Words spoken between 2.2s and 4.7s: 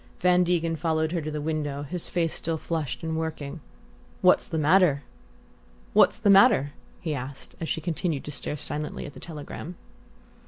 still flushed and working. "What's the